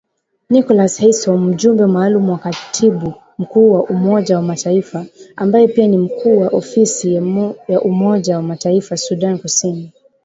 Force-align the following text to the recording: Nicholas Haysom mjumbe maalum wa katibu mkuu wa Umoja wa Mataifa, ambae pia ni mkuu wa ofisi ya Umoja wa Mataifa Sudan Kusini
Nicholas 0.49 0.97
Haysom 0.99 1.47
mjumbe 1.49 1.85
maalum 1.85 2.29
wa 2.29 2.37
katibu 2.37 3.13
mkuu 3.37 3.71
wa 3.71 3.83
Umoja 3.83 4.35
wa 4.35 4.41
Mataifa, 4.41 5.05
ambae 5.35 5.67
pia 5.67 5.87
ni 5.87 5.97
mkuu 5.97 6.37
wa 6.39 6.47
ofisi 6.47 7.13
ya 7.67 7.81
Umoja 7.81 8.35
wa 8.35 8.41
Mataifa 8.41 8.97
Sudan 8.97 9.39
Kusini 9.39 9.93